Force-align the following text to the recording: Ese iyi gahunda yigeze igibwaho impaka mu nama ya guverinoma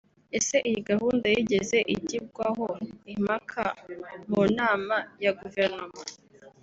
Ese 0.37 0.55
iyi 0.69 0.79
gahunda 0.89 1.25
yigeze 1.35 1.77
igibwaho 1.95 2.67
impaka 3.13 3.63
mu 4.31 4.41
nama 4.57 4.95
ya 5.23 5.31
guverinoma 5.39 6.01